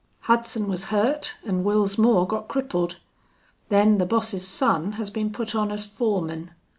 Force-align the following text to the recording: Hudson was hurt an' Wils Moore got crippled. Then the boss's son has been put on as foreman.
Hudson 0.21 0.67
was 0.67 0.85
hurt 0.85 1.37
an' 1.45 1.63
Wils 1.63 1.99
Moore 1.99 2.25
got 2.25 2.47
crippled. 2.47 2.97
Then 3.69 3.99
the 3.99 4.05
boss's 4.07 4.47
son 4.47 4.93
has 4.93 5.11
been 5.11 5.31
put 5.31 5.53
on 5.53 5.69
as 5.71 5.85
foreman. 5.85 6.49